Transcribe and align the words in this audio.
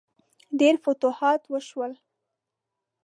ډیر 0.59 0.75
فتوحات 0.83 1.41
وشول. 1.51 1.91